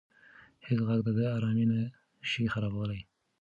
هیڅ 0.65 0.79
غږ 0.87 0.99
د 1.07 1.09
ده 1.17 1.25
ارامي 1.37 1.65
نه 1.71 1.79
شي 2.29 2.43
خرابولی. 2.53 3.01